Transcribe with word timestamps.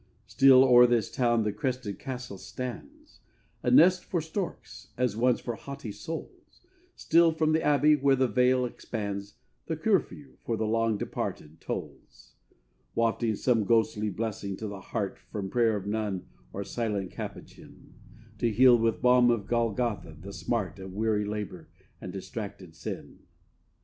Still 0.25 0.63
o'er 0.63 0.87
this 0.87 1.11
town 1.11 1.43
the 1.43 1.53
crested 1.53 1.99
castle 1.99 2.39
stands, 2.39 3.19
A 3.61 3.69
nest 3.69 4.03
for 4.03 4.19
storks, 4.19 4.87
as 4.97 5.15
once 5.15 5.39
for 5.39 5.53
haughty 5.53 5.91
souls; 5.91 6.63
Still 6.95 7.31
from 7.33 7.51
the 7.51 7.61
abbey, 7.61 7.95
where 7.95 8.15
the 8.15 8.27
vale 8.27 8.65
expands, 8.65 9.35
The 9.67 9.77
curfew 9.77 10.37
for 10.43 10.57
the 10.57 10.65
long 10.65 10.97
departed 10.97 11.61
tolls, 11.61 12.33
Wafting 12.95 13.35
some 13.35 13.63
ghostly 13.63 14.09
blessing 14.09 14.57
to 14.57 14.67
the 14.67 14.81
heart 14.81 15.19
From 15.31 15.51
prayer 15.51 15.75
of 15.77 15.85
nun 15.85 16.25
or 16.51 16.63
silent 16.63 17.11
Capuchin, 17.11 17.93
To 18.39 18.49
heal 18.49 18.79
with 18.79 19.03
balm 19.03 19.29
of 19.29 19.45
Golgotha 19.45 20.17
the 20.19 20.33
smart 20.33 20.79
Of 20.79 20.93
weary 20.95 21.25
labour 21.25 21.67
and 22.01 22.11
distracted 22.11 22.73
sin. 22.75 23.19